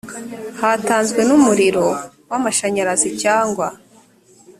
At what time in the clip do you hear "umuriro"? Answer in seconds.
1.37-1.85